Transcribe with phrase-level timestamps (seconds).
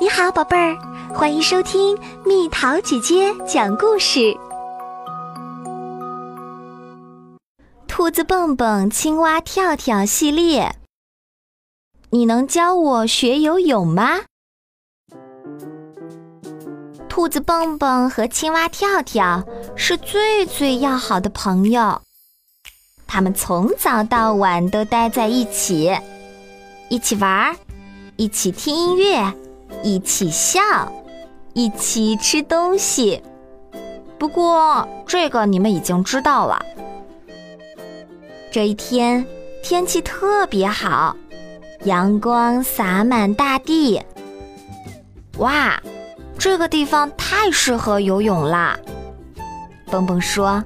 [0.00, 0.76] 你好，宝贝儿，
[1.14, 4.20] 欢迎收听蜜桃姐姐讲故事。
[7.86, 10.74] 《兔子蹦蹦、青蛙跳跳》系列，
[12.10, 14.20] 你能教我学游泳吗？
[17.08, 19.44] 兔子蹦蹦和青蛙跳跳
[19.76, 22.00] 是最最要好的朋友，
[23.06, 25.94] 他们从早到晚都待在一起，
[26.88, 27.54] 一起玩儿，
[28.16, 29.32] 一起听音乐。
[29.82, 30.60] 一起笑，
[31.54, 33.22] 一起吃东西。
[34.18, 36.64] 不过这个你们已经知道了。
[38.50, 39.26] 这一天
[39.62, 41.16] 天气特别好，
[41.84, 44.00] 阳光洒满大地。
[45.38, 45.82] 哇，
[46.38, 48.78] 这个地方太适合游泳啦！
[49.86, 50.62] 蹦蹦说：“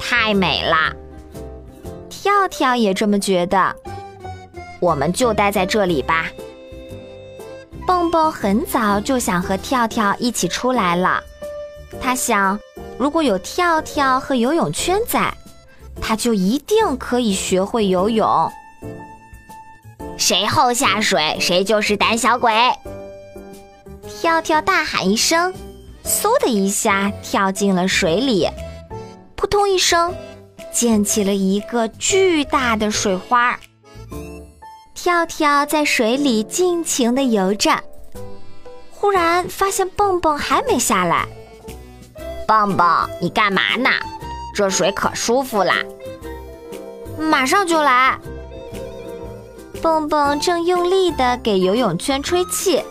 [0.00, 0.92] 太美了。”
[2.10, 3.76] 跳跳也这么觉得。
[4.80, 6.26] 我们就待在这里吧。
[7.86, 11.22] 蹦蹦很早就想和跳跳一起出来了，
[12.00, 12.58] 他想，
[12.98, 15.32] 如果有跳跳和游泳圈在，
[16.00, 18.50] 他就一定可以学会游泳。
[20.18, 22.52] 谁后下水，谁就是胆小鬼！
[24.08, 25.54] 跳跳大喊一声，
[26.04, 28.48] 嗖的一下跳进了水里，
[29.36, 30.12] 扑通一声，
[30.72, 33.58] 溅起了一个巨大的水花儿。
[35.06, 37.78] 跳跳在水里尽情地游着，
[38.90, 41.28] 忽然发现蹦蹦还没下来。
[42.44, 43.88] 蹦蹦，你干嘛呢？
[44.52, 45.76] 这水可舒服啦！
[47.16, 48.18] 马上就来。
[49.80, 52.82] 蹦蹦正用力地给游泳圈吹气，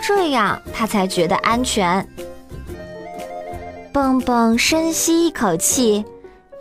[0.00, 2.08] 这样他才觉得安全。
[3.92, 6.06] 蹦蹦深吸一口气，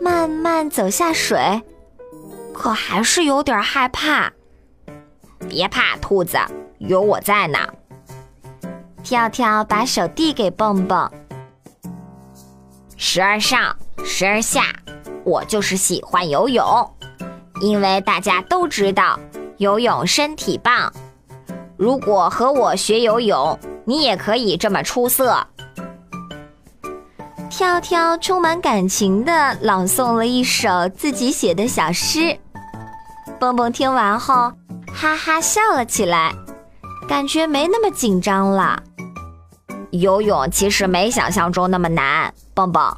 [0.00, 1.62] 慢慢走下水，
[2.52, 4.32] 可还是有点害怕。
[5.52, 6.38] 别怕，兔子，
[6.78, 7.58] 有我在呢。
[9.02, 11.10] 跳跳把手递给蹦蹦，
[12.96, 14.62] 时而上，时而下，
[15.26, 16.64] 我就是喜欢游泳，
[17.60, 19.20] 因为大家都知道
[19.58, 20.90] 游泳身体棒。
[21.76, 25.46] 如果和我学游泳，你也可以这么出色。
[27.50, 32.38] 跳跳充满感情的朗诵了一首自己写的小诗，
[33.38, 34.50] 蹦蹦听完后。
[35.02, 36.32] 哈哈笑了起来，
[37.08, 38.80] 感觉没那么紧张了。
[39.90, 42.32] 游泳其实没想象中那么难。
[42.54, 42.96] 蹦蹦，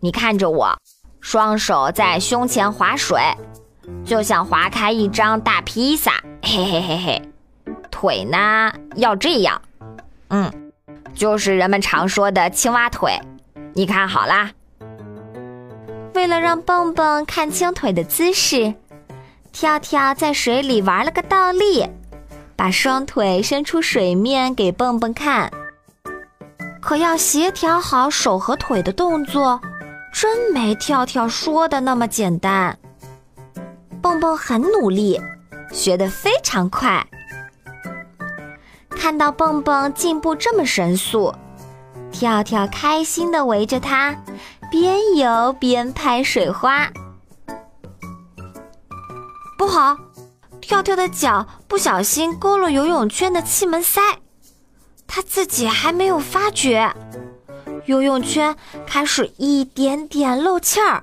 [0.00, 0.76] 你看着我，
[1.20, 3.22] 双手在胸前划水，
[4.04, 6.14] 就像划开一张大披萨。
[6.42, 7.22] 嘿嘿嘿嘿，
[7.88, 9.62] 腿呢要这样，
[10.30, 10.72] 嗯，
[11.14, 13.16] 就是人们常说的青蛙腿。
[13.74, 14.50] 你看好啦。
[16.14, 18.74] 为了让蹦蹦看清腿的姿势。
[19.60, 21.84] 跳跳在水里玩了个倒立，
[22.54, 25.50] 把双腿伸出水面给蹦蹦看。
[26.80, 29.60] 可要协调好手和腿的动作，
[30.12, 32.78] 真没跳跳说的那么简单。
[34.00, 35.20] 蹦蹦很努力，
[35.72, 37.04] 学得非常快。
[38.90, 41.34] 看到蹦蹦进步这么神速，
[42.12, 44.14] 跳跳开心地围着他，
[44.70, 46.88] 边游边拍水花。
[49.58, 49.98] 不好，
[50.60, 54.00] 跳跳的脚不小心勾了游泳圈的气门塞，
[55.04, 56.94] 他自己还没有发觉，
[57.86, 58.54] 游泳圈
[58.86, 61.02] 开始一点点漏气儿。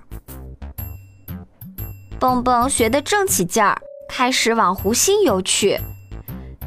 [2.18, 3.78] 蹦蹦学得正起劲儿，
[4.08, 5.78] 开始往湖心游去，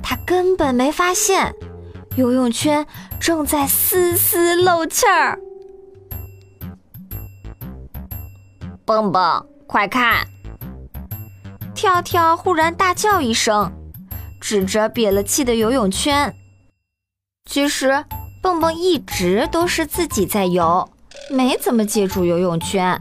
[0.03, 1.55] 他根本没发现
[2.17, 2.87] 游泳圈
[3.19, 5.41] 正在丝丝漏气儿。
[8.85, 10.29] 蹦蹦，快看！
[11.79, 13.73] 跳跳忽然大叫一声，
[14.41, 16.35] 指着瘪了气的游泳圈。
[17.49, 18.05] 其实
[18.43, 20.91] 蹦蹦一直都是自己在游，
[21.31, 23.01] 没怎么借助游泳圈。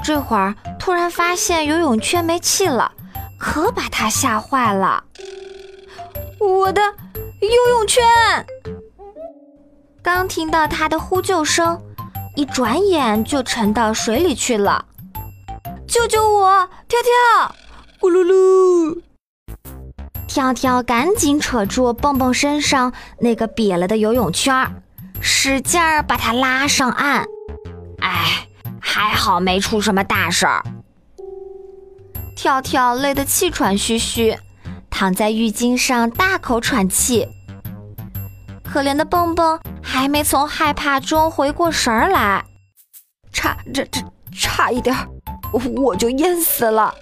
[0.00, 2.92] 这会儿突然发现游泳圈没气了，
[3.36, 5.02] 可把他吓坏了。
[6.38, 6.80] 我的
[7.40, 8.04] 游泳圈！
[10.00, 11.82] 刚听到他的呼救声，
[12.36, 14.84] 一转眼就沉到水里去了。
[15.88, 17.56] 救救我，跳跳！
[18.02, 19.00] 咕噜噜！
[20.26, 24.82] 跳跳赶紧扯住蹦蹦身上那个瘪了的游泳圈，
[25.20, 27.24] 使劲儿把它拉上岸。
[28.00, 28.48] 哎，
[28.80, 30.64] 还好没出什么大事儿。
[32.34, 34.36] 跳跳累得气喘吁吁，
[34.90, 37.28] 躺在浴巾上大口喘气。
[38.64, 42.44] 可怜的蹦蹦还没从害怕中回过神儿来，
[43.32, 44.00] 差这这
[44.36, 44.92] 差一点，
[45.76, 46.92] 我就淹死了。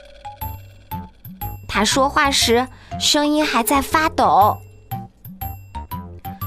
[1.85, 2.67] 说话时，
[2.99, 4.59] 声音还在发抖。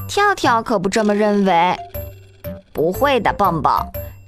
[0.08, 1.76] 跳跳可不这么认为。
[2.72, 3.74] 不会的，蹦蹦。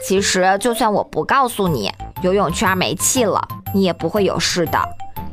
[0.04, 1.92] 其实就算我不告诉你
[2.22, 4.80] 游泳圈没气了，你也不会有事的。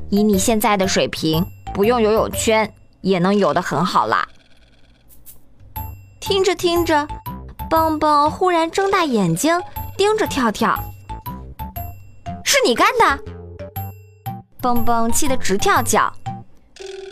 [0.09, 4.27] 以你现在的水平，不用游泳圈也能游得很好啦。
[6.21, 7.07] 听着听着，
[7.69, 9.61] 蹦蹦忽然睁大眼睛
[9.97, 10.79] 盯着跳跳
[12.45, 13.19] ：“是你干的！”
[14.63, 16.13] 蹦蹦气得直跳脚：“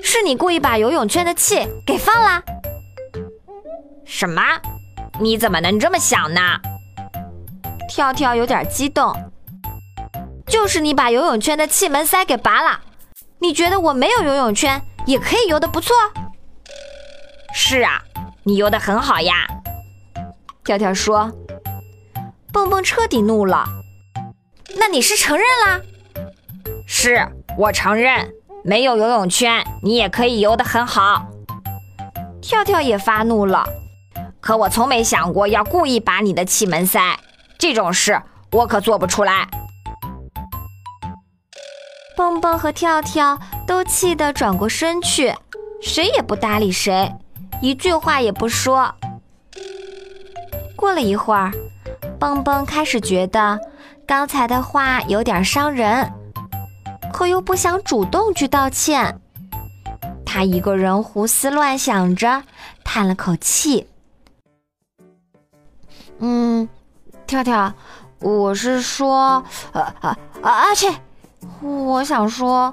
[0.05, 2.41] 是你故意把游泳圈的气给放了？”
[4.06, 4.41] 什么？
[5.19, 6.41] 你怎么能这么想呢？
[7.88, 9.12] 跳跳有点激动
[10.47, 12.82] ：“就是你把游泳圈的气门塞给拔了。”
[13.43, 15.97] 你觉得我没有游泳圈也可以游得不错？
[17.52, 18.00] 是啊，
[18.44, 19.49] 你游得很好呀。
[20.62, 21.32] 跳跳说。
[22.52, 23.64] 蹦蹦彻底怒了。
[24.76, 25.81] 那你是承认啦？
[26.87, 27.26] 是
[27.61, 28.33] 我承认，
[28.65, 31.27] 没有游泳圈你也可以游得很好。
[32.41, 33.62] 跳跳也发怒了。
[34.41, 37.19] 可我从没想过要故意把你的气门塞，
[37.59, 38.19] 这种事
[38.53, 39.47] 我可做不出来。
[42.17, 45.35] 蹦蹦和跳跳都气得转过身去，
[45.83, 47.12] 谁也不搭理谁，
[47.61, 48.95] 一句话也不说。
[50.75, 51.53] 过了一会儿，
[52.19, 53.61] 蹦蹦开始觉得
[54.07, 56.11] 刚才的话有点伤人，
[57.12, 59.21] 可又不想主动去道歉。
[60.25, 62.43] 他一个人胡思乱想着，
[62.85, 63.89] 叹了口气
[66.21, 66.69] ：“嗯，
[67.27, 67.73] 跳跳，
[68.21, 70.89] 我是说，呃啊啊啊切！”
[71.61, 72.73] 我想说，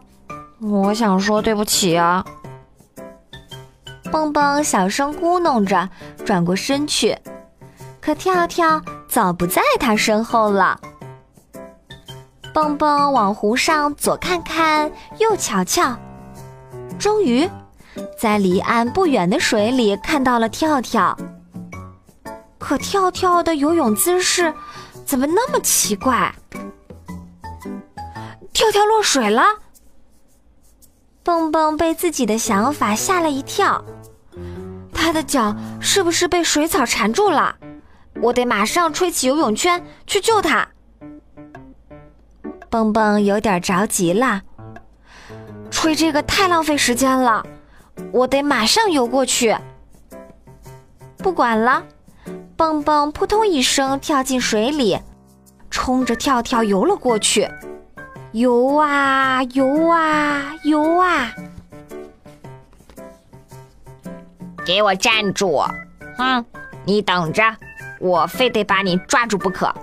[0.60, 2.24] 我想说对不起啊！
[4.12, 5.90] 蹦蹦小声咕哝着，
[6.26, 7.18] 转过身去，
[8.00, 10.80] 可跳跳早不在他身后了。
[12.58, 15.96] 蹦蹦往湖上左看看，右瞧瞧，
[16.98, 17.48] 终于
[18.20, 21.16] 在离岸不远的水里看到了跳跳。
[22.58, 24.52] 可跳跳的游泳姿势
[25.06, 26.34] 怎么那么奇怪？
[28.54, 29.44] 跳跳落水了，
[31.22, 33.86] 蹦蹦被自己的想法吓了一跳，
[34.92, 37.56] 他的脚是不是被水草缠住了？
[38.20, 40.68] 我得马上吹起游泳圈去救他。
[42.70, 44.42] 蹦蹦有点着急了，
[45.72, 47.46] 吹这个太浪费时间了，
[48.12, 49.56] 我得马上游过去。
[51.18, 51.84] 不管了，
[52.56, 55.00] 蹦蹦扑通一声跳进水里，
[55.70, 57.50] 冲着跳跳游了过去。
[58.34, 61.34] 游啊游啊游啊！
[64.66, 65.64] 给我站住！
[66.18, 66.46] 哼，
[66.84, 67.42] 你等着，
[68.00, 69.74] 我非得把你抓住不可！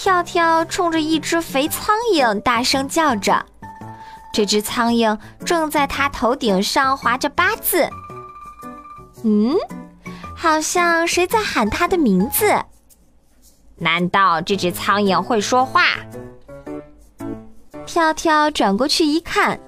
[0.00, 3.44] 跳跳冲着一只肥苍蝇大声叫着，
[4.32, 7.90] 这只苍蝇正在他头顶上划着八字。
[9.24, 9.56] 嗯，
[10.36, 12.62] 好像谁在喊他的名字？
[13.78, 15.82] 难道这只苍蝇会说话？
[17.84, 19.58] 跳跳转过去一看，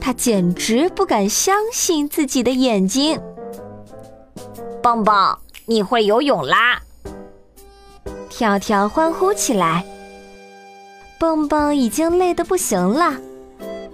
[0.00, 3.20] 他简直不敢相信自己的眼睛。
[4.82, 6.82] 蹦蹦，你会游泳啦！
[8.36, 9.82] 跳跳欢呼起来。
[11.18, 13.14] 蹦蹦已经累得不行了，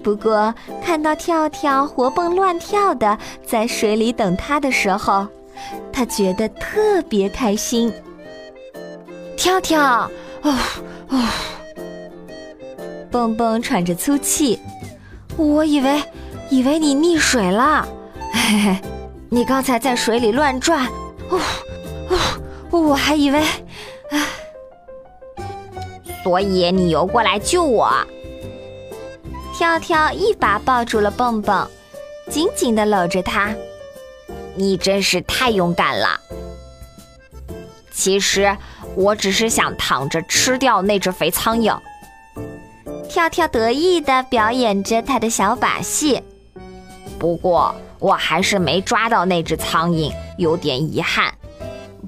[0.03, 0.53] 不过
[0.85, 3.17] 看到跳跳活蹦乱跳的
[3.47, 5.29] 在水里等他的时候，
[5.93, 7.93] 他觉得特别开心。
[9.37, 10.11] 跳跳，
[10.43, 10.59] 哦
[11.11, 11.29] 哦。
[13.13, 14.59] 蹦蹦喘着粗气，
[15.37, 16.03] 我以为，
[16.51, 17.87] 以为你溺水了，
[18.33, 18.77] 嘿嘿，
[19.29, 20.85] 你刚才在水里乱转，
[21.29, 21.39] 哦
[22.11, 23.41] 哦，我还以为，
[26.23, 27.91] 所以你游过来救我。
[29.55, 31.69] 跳跳一把抱住了蹦蹦，
[32.31, 33.55] 紧紧地搂着他，
[34.55, 36.21] 你真是太勇敢了。
[37.93, 38.57] 其实
[38.95, 41.79] 我只是想躺着吃掉那只肥苍蝇。
[43.09, 46.23] 跳跳得意地表演着他的小把戏，
[47.19, 51.35] 不过我还是没抓到那只苍蝇，有点遗憾。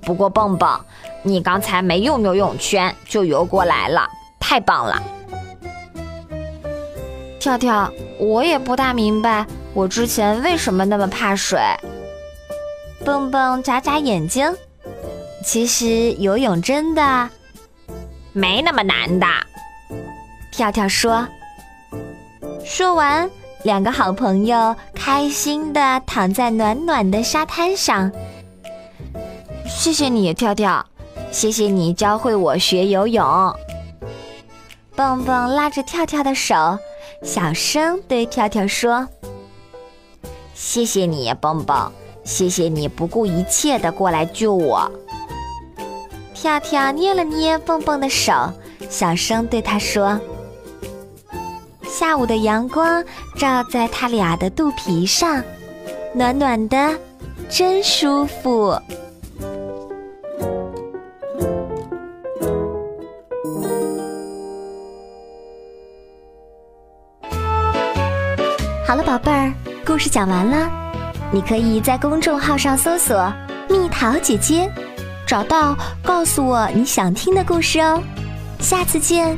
[0.01, 0.81] 不过蹦蹦，
[1.27, 4.07] 你刚才没用游泳圈就游过来了，
[4.39, 5.03] 太棒了！
[7.41, 11.59] 跳跳，我也不大明白我之前为什么那么怕水。
[13.05, 14.55] 蹦蹦眨眨眼睛，
[15.45, 17.29] 其实游泳真的
[18.33, 19.27] 没那么难的。
[20.53, 21.27] 跳跳说
[22.65, 23.29] ：“说完，
[23.63, 28.13] 两个好朋友开心的躺在暖暖的沙滩上。
[29.67, 30.87] 谢谢你，跳跳，
[31.35, 33.53] 谢谢你教会我学游泳。”
[34.95, 36.79] 蹦蹦拉着跳跳的手，
[37.25, 39.09] 小声对跳跳说
[40.55, 41.91] ：“谢谢你，蹦蹦，
[42.23, 44.89] 谢谢你不顾一切的过来救我。
[46.33, 48.33] 跳跳捏了捏蹦蹦的手，
[48.89, 50.21] 小声对他说
[51.83, 53.05] ：“下午的阳光
[53.37, 55.43] 照在他俩的肚皮上，
[56.15, 56.97] 暖暖的，
[57.51, 58.81] 真舒服。”
[68.87, 69.53] 好了，宝贝儿，
[69.85, 70.67] 故事讲完了。
[71.31, 73.31] 你可以在公众号上搜索
[73.69, 74.73] “蜜桃姐姐”，
[75.29, 78.03] 找到告诉我你想听的故事哦。
[78.61, 79.37] 下次见。